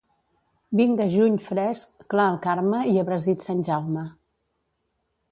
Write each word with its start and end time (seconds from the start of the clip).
Vinga 0.79 1.05
juny 1.15 1.35
fresc, 1.49 2.07
clar 2.13 2.25
el 2.35 2.39
Carme 2.45 2.79
i 2.93 2.97
abrasit 3.01 3.45
Sant 3.49 3.61
Jaume. 3.69 4.07